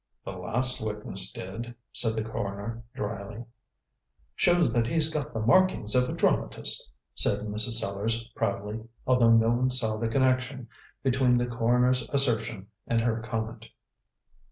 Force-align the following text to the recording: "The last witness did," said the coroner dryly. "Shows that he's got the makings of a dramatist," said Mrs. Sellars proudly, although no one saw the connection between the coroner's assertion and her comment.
"The 0.25 0.31
last 0.31 0.83
witness 0.83 1.31
did," 1.31 1.75
said 1.93 2.15
the 2.15 2.23
coroner 2.23 2.81
dryly. 2.95 3.45
"Shows 4.35 4.73
that 4.73 4.87
he's 4.87 5.13
got 5.13 5.31
the 5.31 5.45
makings 5.45 5.93
of 5.93 6.09
a 6.09 6.13
dramatist," 6.13 6.89
said 7.13 7.41
Mrs. 7.41 7.73
Sellars 7.79 8.23
proudly, 8.35 8.79
although 9.05 9.29
no 9.35 9.49
one 9.51 9.69
saw 9.69 9.97
the 9.97 10.07
connection 10.07 10.67
between 11.03 11.35
the 11.35 11.45
coroner's 11.45 12.01
assertion 12.09 12.65
and 12.87 12.99
her 13.01 13.21
comment. 13.21 13.69